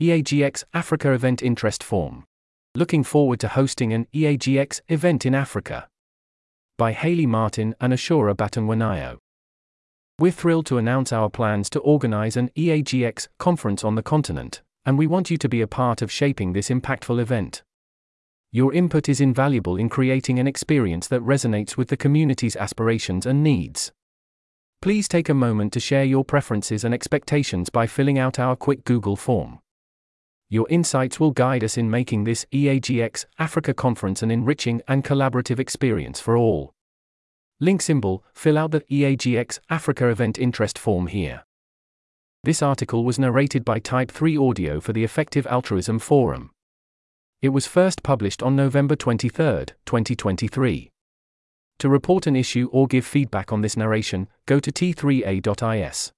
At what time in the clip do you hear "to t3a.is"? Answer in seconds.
54.60-56.12